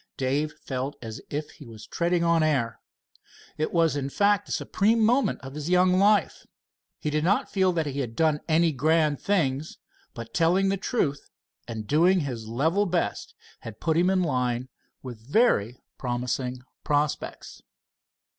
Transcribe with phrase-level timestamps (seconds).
[0.17, 2.79] Dave felt as if he was treading on air.
[3.59, 6.47] It was in fact the supreme moment of his young life.
[6.97, 9.77] He did not feel that he had done any grand things,
[10.15, 11.29] but telling the truth
[11.67, 14.69] and doing his level best had put him in line
[15.03, 17.61] with very promising prospects.